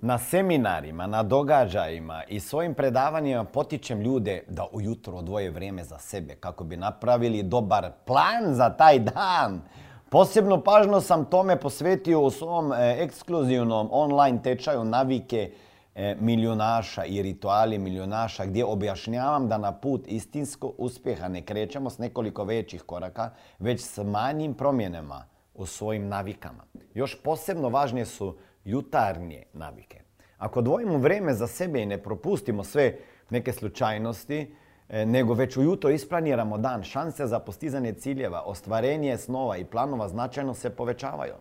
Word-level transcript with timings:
Na 0.00 0.18
seminarima, 0.18 1.06
na 1.06 1.22
događajima 1.22 2.22
i 2.28 2.40
svojim 2.40 2.74
predavanjima 2.74 3.44
potičem 3.44 4.00
ljude 4.00 4.42
da 4.48 4.66
ujutro 4.72 5.16
odvoje 5.16 5.50
vrijeme 5.50 5.84
za 5.84 5.98
sebe 5.98 6.34
kako 6.34 6.64
bi 6.64 6.76
napravili 6.76 7.42
dobar 7.42 7.92
plan 8.04 8.54
za 8.54 8.70
taj 8.70 8.98
dan. 8.98 9.60
Posebno 10.08 10.60
pažno 10.60 11.00
sam 11.00 11.24
tome 11.24 11.60
posvetio 11.60 12.20
u 12.20 12.30
svom 12.30 12.72
e, 12.72 12.96
ekskluzivnom 12.98 13.88
online 13.92 14.42
tečaju 14.42 14.84
navike 14.84 15.52
e, 15.94 16.16
milionaša 16.20 17.04
i 17.04 17.22
rituali 17.22 17.78
milionaša 17.78 18.46
gdje 18.46 18.64
objašnjavam 18.64 19.48
da 19.48 19.58
na 19.58 19.72
put 19.72 20.04
istinskog 20.06 20.74
uspjeha 20.78 21.28
ne 21.28 21.42
krećemo 21.42 21.90
s 21.90 21.98
nekoliko 21.98 22.44
većih 22.44 22.82
koraka, 22.82 23.30
već 23.58 23.80
s 23.80 23.98
manjim 23.98 24.54
promjenama 24.54 25.24
u 25.54 25.66
svojim 25.66 26.08
navikama. 26.08 26.64
Još 26.94 27.22
posebno 27.22 27.68
važnije 27.68 28.06
su 28.06 28.36
jutarnje 28.66 29.42
navike. 29.52 30.00
Ako 30.38 30.62
dvojimo 30.62 30.98
vrijeme 30.98 31.34
za 31.34 31.46
sebe 31.46 31.82
i 31.82 31.86
ne 31.86 31.98
propustimo 31.98 32.64
sve 32.64 32.96
neke 33.30 33.52
slučajnosti, 33.52 34.54
e, 34.88 35.06
nego 35.06 35.34
već 35.34 35.56
ujutro 35.56 35.90
isplaniramo 35.90 36.58
dan, 36.58 36.82
šanse 36.82 37.26
za 37.26 37.38
postizanje 37.38 37.92
ciljeva, 37.92 38.42
ostvarenje 38.42 39.18
snova 39.18 39.56
i 39.56 39.64
planova 39.64 40.08
značajno 40.08 40.54
se 40.54 40.70
povećavaju. 40.70 41.34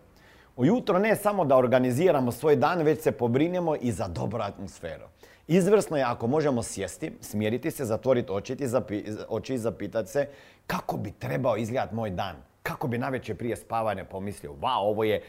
Ujutro 0.56 1.00
ne 1.00 1.16
samo 1.16 1.46
da 1.46 1.58
organiziramo 1.58 2.32
svoj 2.32 2.56
dan, 2.56 2.82
već 2.82 3.02
se 3.02 3.12
pobrinemo 3.12 3.76
i 3.76 3.92
za 3.92 4.08
dobru 4.08 4.42
atmosferu. 4.42 5.06
Izvrsno 5.48 5.98
je 5.98 6.04
ako 6.04 6.28
možemo 6.28 6.64
sjesti, 6.64 7.12
smjeriti 7.22 7.72
se, 7.72 7.86
zatvoriti 7.86 8.32
oči 9.30 9.54
i 9.54 9.58
zapitati 9.58 10.10
se 10.10 10.28
kako 10.68 10.98
bi 10.98 11.12
trebao 11.12 11.58
izgledati 11.58 11.96
moj 11.96 12.10
dan. 12.10 12.36
Kako 12.64 12.88
bi 12.88 12.98
navečer 12.98 13.38
prije 13.38 13.56
spavanja 13.56 14.06
pomislio, 14.06 14.52
wow, 14.52 14.80
ovo 14.80 15.04
je, 15.04 15.22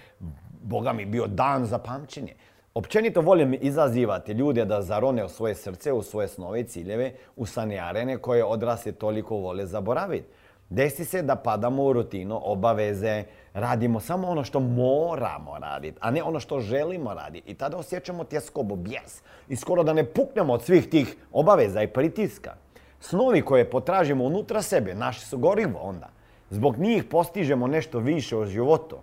boga 0.66 0.92
mi, 0.92 1.06
bio 1.06 1.26
dan 1.26 1.64
za 1.66 1.78
pamćenje. 1.78 2.34
Općenito 2.74 3.20
volim 3.20 3.58
izazivati 3.60 4.32
ljude 4.32 4.64
da 4.64 4.82
zarone 4.82 5.24
u 5.24 5.28
svoje 5.28 5.54
srce, 5.54 5.92
u 5.92 6.02
svoje 6.02 6.28
snove 6.28 6.60
i 6.60 6.64
ciljeve, 6.64 7.12
u 7.36 7.46
sanijarene 7.46 8.18
koje 8.18 8.44
odrasli 8.44 8.92
toliko 8.92 9.36
vole 9.36 9.66
zaboraviti. 9.66 10.26
Desi 10.70 11.04
se 11.04 11.22
da 11.22 11.36
padamo 11.36 11.84
u 11.84 11.92
rutinu, 11.92 12.40
obaveze, 12.42 13.24
radimo 13.54 14.00
samo 14.00 14.28
ono 14.28 14.44
što 14.44 14.60
moramo 14.60 15.58
raditi, 15.58 15.98
a 16.00 16.10
ne 16.10 16.22
ono 16.22 16.40
što 16.40 16.60
želimo 16.60 17.14
raditi. 17.14 17.50
I 17.50 17.54
tada 17.54 17.76
osjećamo 17.76 18.24
tjeskobu, 18.24 18.76
bijes. 18.76 19.22
I 19.48 19.56
skoro 19.56 19.82
da 19.82 19.92
ne 19.92 20.04
puknemo 20.04 20.52
od 20.52 20.62
svih 20.62 20.88
tih 20.90 21.16
obaveza 21.32 21.82
i 21.82 21.88
pritiska. 21.88 22.54
Snovi 23.00 23.42
koje 23.42 23.70
potražimo 23.70 24.24
unutra 24.24 24.62
sebe, 24.62 24.94
naši 24.94 25.26
su 25.26 25.38
gorivo 25.38 25.78
onda. 25.78 26.08
Zbog 26.50 26.78
njih 26.78 27.04
postižemo 27.04 27.66
nešto 27.66 27.98
više 27.98 28.36
u 28.36 28.44
životu. 28.44 28.96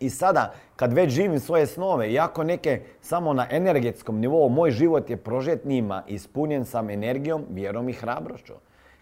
I 0.00 0.10
sada, 0.10 0.52
kad 0.76 0.92
već 0.92 1.10
živim 1.10 1.40
svoje 1.40 1.66
snove, 1.66 2.12
iako 2.12 2.44
neke 2.44 2.80
samo 3.00 3.32
na 3.32 3.46
energetskom 3.50 4.20
nivou, 4.20 4.48
moj 4.48 4.70
život 4.70 5.10
je 5.10 5.16
prožet 5.16 5.64
njima, 5.64 6.02
ispunjen 6.06 6.64
sam 6.64 6.90
energijom, 6.90 7.44
vjerom 7.50 7.88
i 7.88 7.92
hrabrošću. 7.92 8.54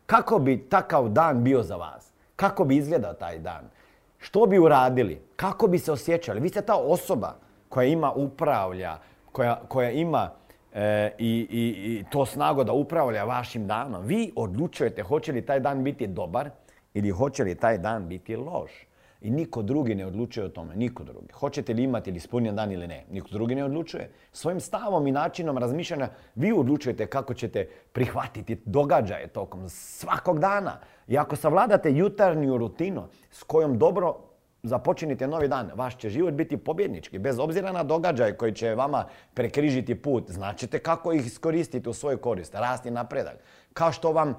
Kako 0.07 0.39
bi 0.39 0.69
takav 0.69 1.09
dan 1.09 1.45
bio 1.45 1.63
za 1.63 1.77
vas? 1.77 2.13
Kako 2.37 2.65
bi 2.65 2.77
izgledao 2.77 3.13
taj 3.13 3.39
dan? 3.39 3.71
Što 4.19 4.47
bi 4.47 4.59
uradili? 4.59 5.23
Kako 5.37 5.67
bi 5.67 5.79
se 5.79 5.93
osjećali? 5.93 6.41
Vi 6.41 6.49
ste 6.49 6.63
ta 6.63 6.75
osoba 6.75 7.35
koja 7.69 7.87
ima 7.87 8.13
upravlja, 8.13 8.99
koja, 9.33 9.61
koja 9.69 9.91
ima 9.91 10.31
e, 10.75 11.11
i, 11.19 11.47
i, 11.51 11.95
i 11.95 12.05
to 12.11 12.27
snago 12.27 12.65
da 12.65 12.73
upravlja 12.73 13.25
vašim 13.25 13.67
danom. 13.67 14.05
Vi 14.05 14.33
odlučujete 14.37 15.03
hoće 15.03 15.33
li 15.33 15.47
taj 15.47 15.61
dan 15.61 15.85
biti 15.85 16.07
dobar 16.07 16.51
ili 16.95 17.11
hoće 17.11 17.45
li 17.45 17.55
taj 17.55 17.79
dan 17.79 18.09
biti 18.09 18.37
loš. 18.37 18.88
I 19.21 19.31
niko 19.31 19.63
drugi 19.63 19.95
ne 19.95 20.07
odlučuje 20.07 20.47
o 20.47 20.49
tome, 20.49 20.77
niko 20.77 21.05
drugi. 21.05 21.33
Hoćete 21.33 21.75
li 21.75 21.83
imati 21.83 22.11
ili 22.11 22.17
ispunjen 22.17 22.57
dan 22.57 22.73
ili 22.73 22.87
ne, 22.87 23.05
niko 23.11 23.29
drugi 23.31 23.55
ne 23.55 23.65
odlučuje. 23.65 24.11
Svojim 24.33 24.61
stavom 24.61 25.07
i 25.07 25.13
načinom 25.13 25.59
razmišljanja 25.59 26.09
vi 26.35 26.53
odlučujete 26.53 27.07
kako 27.07 27.35
ćete 27.35 27.69
prihvatiti 27.93 28.61
događaje 28.65 29.27
tokom 29.27 29.69
svakog 29.69 30.39
dana. 30.39 30.81
I 31.09 31.19
ako 31.19 31.37
savladate 31.37 31.93
jutarnju 31.93 32.57
rutinu 32.57 33.03
s 33.31 33.43
kojom 33.43 33.79
dobro 33.79 34.17
započinite 34.63 35.27
novi 35.29 35.49
dan, 35.49 35.71
vaš 35.75 35.97
će 35.97 36.11
život 36.11 36.35
biti 36.35 36.57
pobjednički, 36.57 37.19
bez 37.19 37.39
obzira 37.39 37.73
na 37.73 37.83
događaje 37.83 38.37
koji 38.37 38.53
će 38.55 38.75
vama 38.75 39.05
prekrižiti 39.35 39.95
put. 39.95 40.31
Značite 40.31 40.79
kako 40.79 41.13
ih 41.13 41.27
iskoristiti 41.27 41.89
u 41.89 41.93
svoju 41.93 42.19
korist, 42.19 42.55
rasti 42.55 42.91
napredak. 42.91 43.37
Kao 43.73 43.93
što 43.93 44.13
vam 44.13 44.35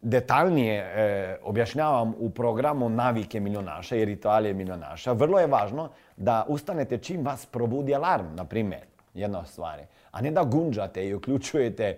detaljnije 0.00 0.74
e, 0.74 1.36
objašnjavam 1.42 2.14
u 2.18 2.30
programu 2.30 2.88
Navike 2.88 3.40
milionaša 3.40 3.96
i 3.96 4.04
ritualije 4.04 4.54
milionaša, 4.54 5.12
vrlo 5.12 5.38
je 5.38 5.46
važno 5.46 5.88
da 6.16 6.44
ustanete 6.48 6.98
čim 6.98 7.24
vas 7.24 7.46
probudi 7.46 7.94
alarm, 7.94 8.26
na 8.34 8.44
primjer, 8.44 8.82
jedna 9.14 9.44
stvar. 9.44 9.80
A 10.10 10.20
ne 10.20 10.30
da 10.30 10.44
gunđate 10.44 11.06
i 11.06 11.14
uključujete, 11.14 11.96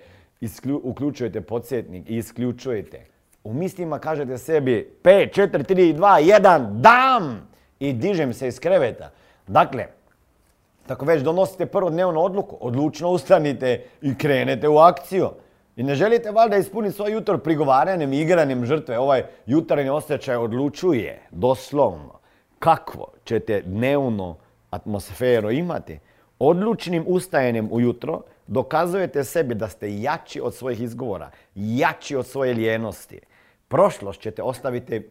uključujete 0.83 1.41
podsjetnik 1.41 2.11
i 2.11 2.17
isključujete. 2.17 3.05
U 3.45 3.53
mislima 3.53 3.99
kažete 3.99 4.39
sebi 4.39 4.97
5, 5.03 5.41
4, 5.41 5.75
3, 5.75 5.97
2, 5.97 6.41
1, 6.41 6.81
dam! 6.81 7.51
I 7.81 7.93
dižem 7.93 8.33
se 8.35 8.49
iz 8.49 8.61
kreveta. 8.61 9.11
Dakle, 9.47 9.87
tako 10.87 11.05
već 11.05 11.23
donosite 11.23 11.67
prvu 11.67 11.91
dnevnu 11.91 12.21
odluku, 12.21 12.57
odlučno 12.61 13.11
ustanite 13.11 13.85
i 14.03 14.19
krenete 14.19 14.69
u 14.69 14.79
akciju. 14.79 15.31
I 15.81 15.83
ne 15.83 15.95
želite 15.95 16.31
valjda 16.31 16.57
ispuniti 16.57 16.97
svoj 16.97 17.13
jutro 17.13 17.39
prigovaranjem 17.39 18.13
i 18.13 18.21
igranjem 18.21 18.67
žrtve. 18.67 18.99
Ovaj 18.99 19.23
jutarnji 19.47 19.89
osjećaj 19.89 20.37
odlučuje 20.37 21.23
doslovno 21.31 22.19
kakvo 22.59 23.07
ćete 23.25 23.63
dnevnu 23.67 24.37
atmosferu 24.71 25.51
imati. 25.51 25.99
Odlučnim 26.39 27.05
ustajanjem 27.07 27.69
ujutro 27.73 28.21
dokazujete 28.47 29.25
sebi 29.25 29.55
da 29.55 29.69
ste 29.69 30.01
jači 30.01 30.41
od 30.41 30.55
svojih 30.55 30.81
izgovora, 30.81 31.31
jači 31.55 32.17
od 32.17 32.27
svoje 32.27 32.55
lijenosti. 32.55 33.21
Prošlost 33.69 34.21
ćete 34.21 34.43
ostaviti 34.43 35.09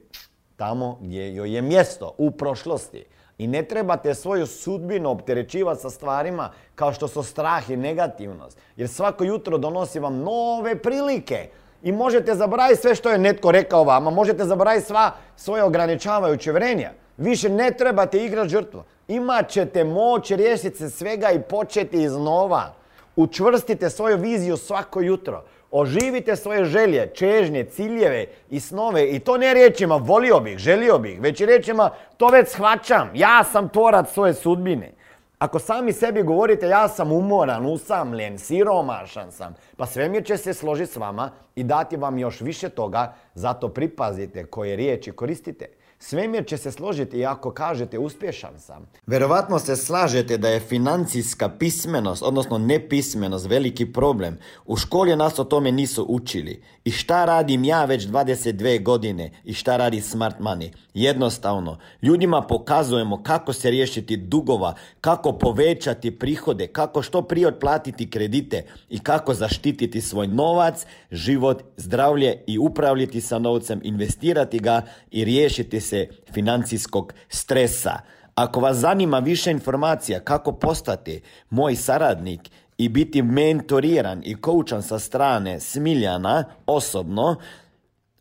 tamo 0.55 0.97
gdje 1.01 1.35
joj 1.35 1.55
je 1.55 1.61
mjesto, 1.61 2.15
u 2.17 2.31
prošlosti. 2.31 3.05
I 3.39 3.47
ne 3.47 3.63
trebate 3.63 4.15
svoju 4.15 4.47
sudbinu 4.47 5.09
opterećivati 5.09 5.81
sa 5.81 5.89
stvarima 5.89 6.51
kao 6.75 6.93
što 6.93 7.07
su 7.07 7.23
strah 7.23 7.69
i 7.69 7.77
negativnost. 7.77 8.57
Jer 8.75 8.89
svako 8.89 9.23
jutro 9.23 9.57
donosi 9.57 9.99
vam 9.99 10.17
nove 10.17 10.75
prilike. 10.81 11.49
I 11.83 11.91
možete 11.91 12.35
zaboraviti 12.35 12.81
sve 12.81 12.95
što 12.95 13.09
je 13.09 13.17
netko 13.17 13.51
rekao 13.51 13.83
vama, 13.83 14.09
možete 14.09 14.45
zaboraviti 14.45 14.87
sva 14.87 15.11
svoje 15.35 15.63
ograničavajuće 15.63 16.51
vrenja. 16.51 16.91
Više 17.17 17.49
ne 17.49 17.71
trebate 17.71 18.25
igrati 18.25 18.49
žrtvu. 18.49 18.83
Imat 19.07 19.49
ćete 19.49 19.83
moć 19.83 20.31
riješiti 20.31 20.77
se 20.77 20.89
svega 20.89 21.31
i 21.31 21.41
početi 21.41 22.03
iznova. 22.03 22.73
Učvrstite 23.15 23.89
svoju 23.89 24.17
viziju 24.17 24.57
svako 24.57 25.01
jutro. 25.01 25.43
Oživite 25.71 26.35
svoje 26.35 26.65
želje, 26.65 27.11
čežnje, 27.13 27.63
ciljeve 27.63 28.25
i 28.49 28.59
snove 28.59 29.09
i 29.09 29.19
to 29.19 29.37
ne 29.37 29.53
riječima 29.53 29.95
volio 29.95 30.39
bih, 30.39 30.57
želio 30.57 30.99
bih, 30.99 31.21
već 31.21 31.41
i 31.41 31.45
riječima 31.45 31.89
to 32.17 32.27
već 32.27 32.49
shvaćam. 32.49 33.11
Ja 33.13 33.43
sam 33.43 33.69
tvorac 33.69 34.13
svoje 34.13 34.33
sudbine. 34.33 34.91
Ako 35.39 35.59
sami 35.59 35.93
sebi 35.93 36.23
govorite 36.23 36.67
ja 36.67 36.87
sam 36.87 37.11
umoran, 37.11 37.65
usamljen, 37.65 38.37
siromašan 38.37 39.31
sam, 39.31 39.55
pa 39.77 39.85
svemir 39.85 40.25
će 40.25 40.37
se 40.37 40.53
složiti 40.53 40.91
s 40.91 40.95
vama 40.95 41.31
i 41.59 41.63
dati 41.63 41.97
vam 41.97 42.17
još 42.17 42.41
više 42.41 42.69
toga, 42.69 43.13
zato 43.35 43.69
pripazite 43.69 44.45
koje 44.45 44.75
riječi 44.75 45.11
koristite. 45.11 45.65
Svemir 46.01 46.45
će 46.47 46.57
se 46.57 46.71
složiti 46.71 47.17
i 47.17 47.25
ako 47.25 47.51
kažete 47.51 47.99
uspješan 47.99 48.59
sam. 48.59 48.87
Verovatno 49.07 49.59
se 49.59 49.75
slažete 49.75 50.37
da 50.37 50.49
je 50.49 50.59
financijska 50.59 51.49
pismenost, 51.49 52.23
odnosno 52.23 52.57
nepismenost, 52.57 53.45
veliki 53.49 53.93
problem. 53.93 54.37
U 54.65 54.75
školi 54.75 55.15
nas 55.15 55.39
o 55.39 55.43
tome 55.43 55.71
nisu 55.71 56.05
učili. 56.09 56.63
I 56.85 56.91
šta 56.91 57.25
radim 57.25 57.63
ja 57.63 57.85
već 57.85 58.07
22 58.07 58.83
godine 58.83 59.31
i 59.43 59.53
šta 59.53 59.77
radi 59.77 60.01
Smart 60.01 60.39
Money? 60.39 60.71
Jednostavno, 60.93 61.77
ljudima 62.01 62.41
pokazujemo 62.41 63.23
kako 63.23 63.53
se 63.53 63.71
riješiti 63.71 64.17
dugova, 64.17 64.73
kako 65.01 65.31
povećati 65.33 66.19
prihode, 66.19 66.67
kako 66.67 67.01
što 67.01 67.21
prije 67.21 67.47
otplatiti 67.47 68.09
kredite 68.09 68.65
i 68.89 68.99
kako 68.99 69.33
zaštititi 69.33 70.01
svoj 70.01 70.27
novac, 70.27 70.85
život, 71.11 71.48
zdravlje 71.77 72.43
i 72.47 72.57
upravljati 72.57 73.21
sa 73.21 73.39
novcem, 73.39 73.81
investirati 73.83 74.59
ga 74.59 74.81
i 75.11 75.25
riješiti 75.25 75.81
se 75.81 76.07
financijskog 76.33 77.13
stresa. 77.29 77.99
Ako 78.35 78.59
vas 78.59 78.77
zanima 78.77 79.19
više 79.19 79.51
informacija 79.51 80.19
kako 80.19 80.51
postati 80.51 81.21
moj 81.49 81.75
saradnik 81.75 82.49
i 82.77 82.89
biti 82.89 83.21
mentoriran 83.21 84.21
i 84.25 84.35
koučan 84.35 84.83
sa 84.83 84.99
strane 84.99 85.59
Smiljana 85.59 86.43
osobno, 86.65 87.35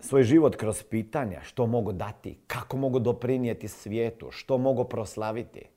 svoj 0.00 0.22
život 0.22 0.56
kroz 0.56 0.82
pitanja 0.82 1.40
što 1.42 1.66
mogu 1.66 1.92
dati, 1.92 2.38
kako 2.46 2.76
mogu 2.76 2.98
doprinijeti 2.98 3.68
svijetu, 3.68 4.30
što 4.30 4.58
mogu 4.58 4.84
proslaviti. 4.84 5.73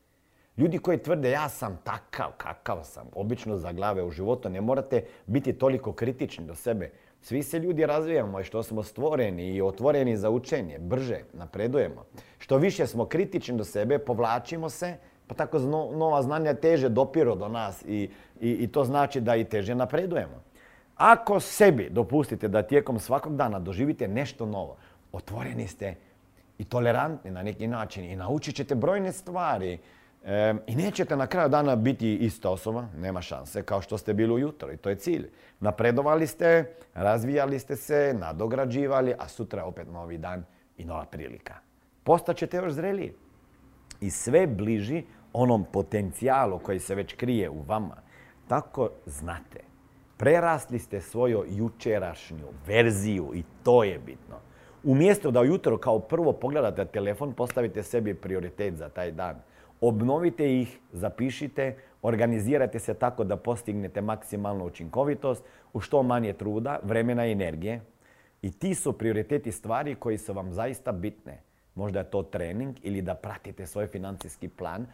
Ljudi 0.57 0.77
koji 0.77 0.98
tvrde 0.98 1.31
ja 1.31 1.50
sam 1.50 1.80
takav, 1.83 2.31
kakav 2.38 2.80
sam, 2.83 3.07
obično 3.15 3.57
za 3.57 3.71
glave 3.71 4.04
u 4.04 4.12
životu, 4.12 4.50
ne 4.50 4.62
morate 4.62 5.04
biti 5.25 5.54
toliko 5.54 5.94
kritični 5.94 6.45
do 6.45 6.56
sebe. 6.56 6.92
Svi 7.21 7.44
se 7.44 7.59
ljudi 7.59 7.86
razvijamo 7.86 8.39
i 8.39 8.44
što 8.44 8.63
smo 8.63 8.83
stvoreni 8.83 9.48
i 9.48 9.62
otvoreni 9.62 10.18
za 10.18 10.30
učenje, 10.30 10.80
brže 10.80 11.19
napredujemo. 11.33 12.06
Što 12.38 12.57
više 12.57 12.88
smo 12.88 13.06
kritični 13.06 13.57
do 13.57 13.63
sebe, 13.63 14.00
povlačimo 14.00 14.69
se, 14.69 14.98
pa 15.27 15.36
tako 15.36 15.59
nova 15.95 16.21
znanja 16.21 16.54
teže 16.54 16.89
dopiru 16.89 17.36
do 17.36 17.48
nas 17.48 17.83
i, 17.88 18.10
i, 18.42 18.51
i 18.51 18.68
to 18.68 18.83
znači 18.83 19.21
da 19.21 19.36
i 19.36 19.44
teže 19.44 19.75
napredujemo. 19.75 20.44
Ako 20.95 21.39
sebi 21.39 21.89
dopustite 21.89 22.48
da 22.48 22.63
tijekom 22.63 23.00
svakog 23.00 23.36
dana 23.36 23.60
doživite 23.60 24.07
nešto 24.07 24.45
novo, 24.45 24.77
otvoreni 25.12 25.68
ste 25.68 25.95
i 26.57 26.63
tolerantni 26.63 27.31
na 27.31 27.44
neki 27.44 27.68
način 27.68 28.06
i 28.06 28.15
naučit 28.15 28.56
ćete 28.56 28.75
brojne 28.75 29.12
stvari 29.12 29.80
i 30.68 30.75
nećete 30.75 31.15
na 31.15 31.27
kraju 31.27 31.50
dana 31.50 31.75
biti 31.75 32.15
ista 32.15 32.50
osoba, 32.50 32.85
nema 32.97 33.21
šanse, 33.21 33.63
kao 33.63 33.81
što 33.81 33.97
ste 33.97 34.13
bili 34.13 34.33
ujutro 34.33 34.71
i 34.71 34.77
to 34.77 34.89
je 34.89 34.95
cilj. 34.95 35.29
Napredovali 35.59 36.27
ste, 36.27 36.75
razvijali 36.94 37.59
ste 37.59 37.75
se, 37.75 38.15
nadograđivali, 38.19 39.13
a 39.19 39.27
sutra 39.27 39.65
opet 39.65 39.88
novi 39.91 40.18
dan 40.18 40.44
i 40.77 40.85
nova 40.85 41.06
prilika. 41.06 41.53
Postaćete 42.03 42.57
još 42.57 42.74
zreliji 42.74 43.13
i 44.01 44.09
sve 44.09 44.47
bliži 44.47 45.03
onom 45.33 45.65
potencijalu 45.74 46.59
koji 46.59 46.79
se 46.79 46.95
već 46.95 47.13
krije 47.13 47.50
u 47.50 47.62
vama. 47.68 47.95
Tako 48.47 48.89
znate, 49.06 49.59
prerasli 50.18 50.79
ste 50.79 51.01
svoju 51.01 51.45
jučerašnju 51.47 52.47
verziju 52.68 53.31
i 53.35 53.44
to 53.63 53.83
je 53.83 54.00
bitno. 54.00 54.35
Umjesto 54.83 55.31
da 55.31 55.41
ujutro 55.41 55.77
kao 55.77 56.00
prvo 56.00 56.33
pogledate 56.33 56.85
telefon, 56.85 57.33
postavite 57.33 57.83
sebi 57.83 58.13
prioritet 58.13 58.75
za 58.75 58.89
taj 58.89 59.12
dan. 59.12 59.35
Obnovite 59.81 60.62
ih, 60.62 60.79
zapišite, 60.91 61.75
organizirajte 62.01 62.79
se 62.79 62.94
tako 62.94 63.24
da 63.24 63.38
postignete 63.38 64.01
maksimalnu 64.01 64.65
učinkovitost 64.65 65.44
u 65.74 65.79
što 65.79 66.03
manje 66.03 66.33
truda, 66.33 66.79
vremena 66.83 67.27
i 67.27 67.31
energije. 67.31 67.81
I 68.41 68.51
ti 68.51 68.75
su 68.75 68.94
prioriteti 68.94 69.51
stvari 69.51 69.95
koji 69.95 70.18
su 70.18 70.33
vam 70.33 70.53
zaista 70.53 70.91
bitne. 70.91 71.41
Možda 71.75 72.00
je 72.00 72.12
to 72.12 72.24
trening 72.24 72.75
ili 72.83 73.01
da 73.01 73.15
pratite 73.15 73.68
svoj 73.68 73.88
financijski 73.88 74.47
plan 74.47 74.88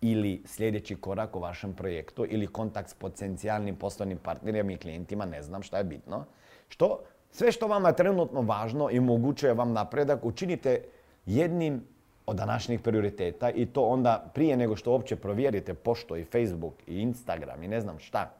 ili 0.00 0.42
sljedeći 0.46 0.96
korak 0.96 1.36
u 1.36 1.40
vašem 1.40 1.74
projektu 1.74 2.26
ili 2.28 2.46
kontakt 2.46 2.90
s 2.90 2.94
potencijalnim 2.94 3.76
poslovnim 3.76 4.18
partnerima 4.18 4.72
i 4.72 4.76
klijentima, 4.76 5.24
ne 5.24 5.42
znam 5.42 5.62
šta 5.62 5.78
je 5.78 5.84
bitno. 5.84 6.24
Što, 6.68 7.00
sve 7.30 7.52
što 7.52 7.66
vama 7.66 7.88
je 7.88 7.96
trenutno 7.96 8.42
važno 8.42 8.90
i 8.90 8.98
omogućuje 8.98 9.54
vam 9.54 9.72
napredak, 9.72 10.24
učinite 10.24 10.84
jednim 11.26 11.84
od 12.30 12.36
današnjih 12.36 12.80
prioriteta 12.80 13.50
i 13.50 13.66
to 13.66 13.82
onda 13.82 14.30
prije 14.34 14.56
nego 14.56 14.76
što 14.76 14.90
uopće 14.90 15.16
provjerite 15.16 15.74
pošto 15.74 16.16
i 16.16 16.24
Facebook 16.24 16.74
i 16.86 17.00
Instagram 17.00 17.62
i 17.62 17.68
ne 17.68 17.80
znam 17.80 17.98
šta. 17.98 18.30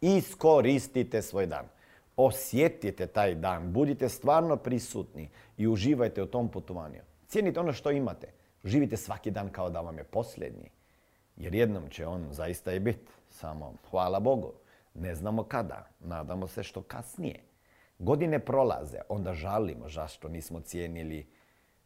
Iskoristite 0.00 1.22
svoj 1.22 1.46
dan. 1.46 1.64
Osjetite 2.16 3.06
taj 3.06 3.34
dan, 3.34 3.72
budite 3.72 4.08
stvarno 4.08 4.56
prisutni 4.56 5.28
i 5.56 5.68
uživajte 5.68 6.22
u 6.22 6.26
tom 6.26 6.48
putovanju. 6.48 7.00
Cijenite 7.28 7.60
ono 7.60 7.72
što 7.72 7.90
imate. 7.90 8.28
Živite 8.64 8.96
svaki 8.96 9.30
dan 9.30 9.48
kao 9.48 9.70
da 9.70 9.80
vam 9.80 9.98
je 9.98 10.04
posljednji. 10.04 10.70
Jer 11.36 11.54
jednom 11.54 11.88
će 11.90 12.06
on 12.06 12.28
zaista 12.30 12.72
i 12.72 12.80
biti. 12.80 13.12
Samo 13.30 13.74
hvala 13.90 14.20
Bogu. 14.20 14.52
Ne 14.94 15.14
znamo 15.14 15.42
kada. 15.42 15.88
Nadamo 16.00 16.46
se 16.46 16.62
što 16.62 16.82
kasnije. 16.82 17.40
Godine 17.98 18.38
prolaze, 18.38 18.98
onda 19.08 19.34
žalimo 19.34 19.88
zašto 19.88 20.28
nismo 20.28 20.60
cijenili 20.60 21.26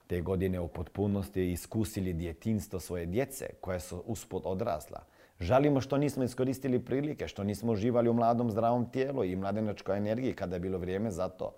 te 0.08 0.20
godine 0.20 0.60
u 0.60 0.68
potpunosti 0.68 1.52
iskusili 1.52 2.12
djetinstvo 2.12 2.80
svoje 2.80 3.06
djece 3.06 3.46
koja 3.60 3.80
su 3.80 4.02
uspod 4.06 4.42
odrasla. 4.44 5.04
Žalimo 5.40 5.80
što 5.80 5.98
nismo 5.98 6.24
iskoristili 6.24 6.84
prilike, 6.84 7.28
što 7.28 7.44
nismo 7.44 7.72
uživali 7.72 8.08
u 8.08 8.12
mladom 8.12 8.50
zdravom 8.50 8.90
tijelu 8.90 9.24
i 9.24 9.36
mladenačkoj 9.36 9.98
energiji 9.98 10.32
kada 10.32 10.56
je 10.56 10.60
bilo 10.60 10.78
vrijeme 10.78 11.10
za 11.10 11.28
to. 11.28 11.54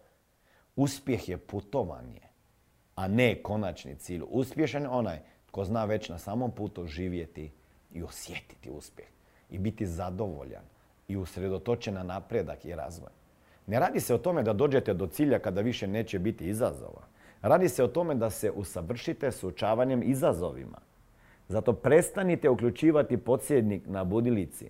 Uspjeh 0.77 1.29
je 1.29 1.39
putovanje, 1.39 2.21
a 2.95 3.09
ne 3.09 3.43
konačni 3.43 3.95
cilj. 3.95 4.23
Uspješan 4.29 4.83
je 4.83 4.89
onaj 4.89 5.19
tko 5.47 5.65
zna 5.65 5.85
već 5.85 6.09
na 6.09 6.19
samom 6.19 6.51
putu 6.51 6.87
živjeti 6.87 7.53
i 7.93 8.03
osjetiti 8.03 8.71
uspjeh 8.71 9.09
i 9.51 9.59
biti 9.59 9.87
zadovoljan 9.87 10.65
i 11.09 11.17
usredotočen 11.17 11.95
na 11.95 12.03
napredak 12.03 12.65
i 12.65 12.75
razvoj. 12.75 13.11
Ne 13.67 13.81
radi 13.81 14.01
se 14.01 14.15
o 14.15 14.19
tome 14.19 14.43
da 14.43 14.53
dođete 14.53 14.95
do 14.95 15.07
cilja 15.07 15.39
kada 15.39 15.61
više 15.61 15.87
neće 15.87 16.19
biti 16.19 16.49
izazova. 16.49 17.10
Radi 17.43 17.69
se 17.69 17.85
o 17.85 17.89
tome 17.89 18.15
da 18.15 18.31
se 18.31 18.51
usavršite 18.51 19.33
suočavanjem 19.33 20.03
izazovima. 20.03 20.79
Zato 21.49 21.73
prestanite 21.73 22.49
uključivati 22.49 23.17
podsjednik 23.17 23.83
na 23.87 24.05
budilici 24.05 24.67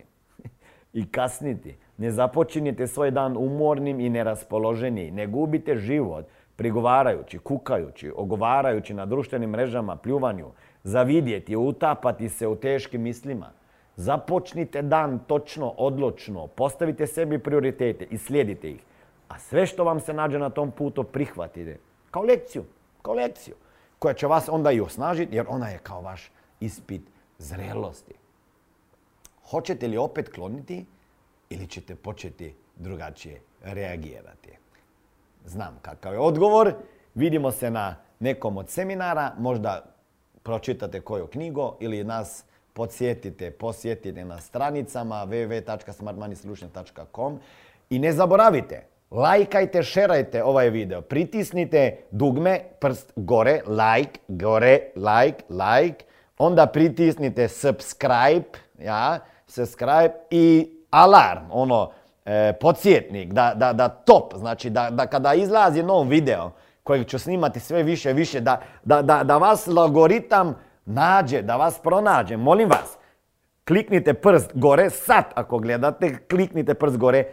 i 0.92 1.06
kasniti. 1.12 1.76
Ne 1.98 2.10
započinjete 2.10 2.86
svoj 2.86 3.10
dan 3.10 3.36
umornim 3.36 4.00
i 4.00 4.08
neraspoloženi. 4.08 5.10
Ne 5.10 5.26
gubite 5.26 5.76
život 5.76 6.24
prigovarajući, 6.56 7.38
kukajući, 7.38 8.12
ogovarajući 8.16 8.94
na 8.94 9.06
društvenim 9.06 9.50
mrežama, 9.50 9.96
pljuvanju, 9.96 10.46
zavidjeti, 10.82 11.56
utapati 11.56 12.28
se 12.28 12.46
u 12.46 12.56
teškim 12.56 13.02
mislima. 13.02 13.50
Započnite 13.96 14.82
dan 14.82 15.18
točno, 15.26 15.74
odločno, 15.76 16.46
postavite 16.46 17.06
sebi 17.06 17.38
prioritete 17.38 18.06
i 18.10 18.18
slijedite 18.18 18.70
ih. 18.70 18.80
A 19.28 19.38
sve 19.38 19.66
što 19.66 19.84
vam 19.84 20.00
se 20.00 20.14
nađe 20.14 20.38
na 20.38 20.50
tom 20.50 20.70
putu 20.70 21.04
prihvatite 21.04 21.78
kao 22.10 22.22
lekciju, 22.22 22.64
kao 23.02 23.14
lekciju 23.14 23.54
koja 23.98 24.14
će 24.14 24.26
vas 24.26 24.48
onda 24.48 24.72
i 24.72 24.80
osnažiti 24.80 25.36
jer 25.36 25.46
ona 25.48 25.68
je 25.68 25.78
kao 25.78 26.00
vaš 26.00 26.30
ispit 26.60 27.02
zrelosti. 27.38 28.14
Hoćete 29.50 29.88
li 29.88 29.96
opet 29.96 30.34
kloniti 30.34 30.86
ili 31.50 31.66
ćete 31.66 31.94
početi 31.94 32.54
drugačije 32.76 33.40
reagirati? 33.62 34.50
Znam 35.44 35.78
kakav 35.82 36.12
je 36.12 36.18
odgovor. 36.18 36.74
Vidimo 37.14 37.50
se 37.50 37.70
na 37.70 37.96
nekom 38.18 38.56
od 38.56 38.68
seminara, 38.68 39.32
možda 39.38 39.84
pročitate 40.42 41.00
koju 41.00 41.26
knjigu 41.26 41.74
ili 41.80 42.04
nas 42.04 42.44
podsjetite, 42.72 43.50
posjetite 43.50 44.24
na 44.24 44.40
stranicama 44.40 45.26
www.smartmoneysolution.com 45.26 47.38
i 47.90 47.98
ne 47.98 48.12
zaboravite, 48.12 48.86
Lajkajte, 49.10 49.82
šerajte 49.82 50.44
ovaj 50.44 50.70
video. 50.70 51.00
Pritisnite 51.00 51.96
dugme, 52.10 52.60
prst 52.80 53.12
gore, 53.16 53.60
like, 53.66 54.20
gore, 54.28 54.80
like, 54.94 55.44
like. 55.48 56.04
Onda 56.38 56.66
pritisnite 56.66 57.48
subscribe, 57.48 58.58
ja, 58.78 59.18
subscribe 59.46 60.12
i 60.30 60.70
alarm, 60.90 61.44
ono, 61.50 61.90
e, 62.24 62.52
podsjetnik, 62.60 63.32
da, 63.32 63.52
da, 63.56 63.72
da 63.72 63.88
top, 63.88 64.34
znači 64.36 64.70
da, 64.70 64.90
da 64.90 65.06
kada 65.06 65.34
izlazi 65.34 65.82
nov 65.82 66.08
video 66.08 66.50
kojeg 66.82 67.06
ću 67.06 67.18
snimati 67.18 67.60
sve 67.60 67.82
više, 67.82 68.12
više, 68.12 68.40
da, 68.40 68.60
da, 69.24 69.36
vas 69.36 69.68
algoritam 69.68 70.54
nađe, 70.84 71.42
da 71.42 71.56
vas 71.56 71.78
pronađe. 71.78 72.36
Molim 72.36 72.68
vas, 72.68 72.98
kliknite 73.64 74.14
prst 74.14 74.50
gore, 74.54 74.90
sad 74.90 75.24
ako 75.34 75.58
gledate, 75.58 76.18
kliknite 76.28 76.74
prst 76.74 76.96
gore, 76.96 77.24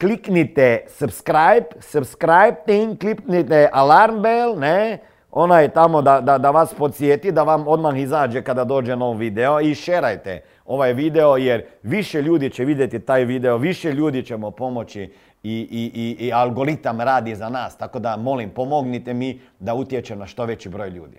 kliknite 0.00 0.84
subscribe, 0.88 1.66
subscribe 1.80 2.56
thing, 2.66 2.98
kliknite 3.00 3.68
alarm 3.72 4.22
bell, 4.22 4.58
ne, 4.58 4.98
ona 5.30 5.60
je 5.60 5.68
tamo 5.68 6.02
da, 6.02 6.20
da, 6.20 6.38
da 6.38 6.50
vas 6.50 6.74
podsjeti, 6.74 7.32
da 7.32 7.42
vam 7.42 7.68
odmah 7.68 7.98
izađe 7.98 8.42
kada 8.42 8.64
dođe 8.64 8.96
nov 8.96 9.16
video 9.16 9.60
i 9.60 9.74
šerajte 9.74 10.42
ovaj 10.66 10.92
video 10.92 11.36
jer 11.36 11.64
više 11.82 12.22
ljudi 12.22 12.50
će 12.50 12.64
vidjeti 12.64 13.00
taj 13.00 13.24
video, 13.24 13.56
više 13.56 13.92
ljudi 13.92 14.22
ćemo 14.22 14.50
pomoći 14.50 15.02
i, 15.42 15.68
i, 15.70 15.92
i, 15.94 16.26
i 16.26 16.32
algoritam 16.32 17.00
radi 17.00 17.34
za 17.34 17.48
nas. 17.48 17.76
Tako 17.76 17.98
da 17.98 18.16
molim, 18.16 18.50
pomognite 18.50 19.14
mi 19.14 19.40
da 19.58 19.74
utječem 19.74 20.18
na 20.18 20.26
što 20.26 20.44
veći 20.44 20.68
broj 20.68 20.88
ljudi. 20.88 21.18